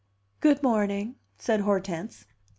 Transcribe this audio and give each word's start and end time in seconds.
"Good 0.39 0.63
morning," 0.63 1.17
said 1.37 1.59
Hortense. 1.59 2.25